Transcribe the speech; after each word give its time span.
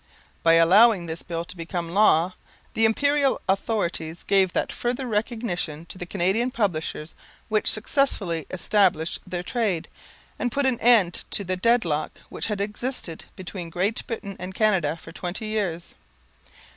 By 0.41 0.53
allowing 0.53 1.05
this 1.05 1.21
Bill 1.21 1.45
to 1.45 1.55
become 1.55 1.89
law, 1.91 2.33
the 2.73 2.85
Imperial 2.85 3.39
authorities 3.47 4.23
gave 4.23 4.51
that 4.53 4.71
further 4.73 5.05
recognition 5.05 5.85
to 5.85 5.99
the 5.99 6.07
Canadian 6.07 6.49
publishers 6.49 7.13
which 7.49 7.69
successfully 7.69 8.47
established 8.49 9.19
their 9.27 9.43
trade, 9.43 9.87
and 10.39 10.51
put 10.51 10.65
an 10.65 10.79
end 10.79 11.23
to 11.29 11.43
the 11.43 11.55
deadlock 11.55 12.17
which 12.29 12.47
had 12.47 12.59
existed 12.61 13.25
between 13.35 13.69
Great 13.69 14.07
Britain 14.07 14.35
and 14.39 14.55
Canada 14.55 14.97
for 14.97 15.11
twenty 15.11 15.45
years. 15.45 15.93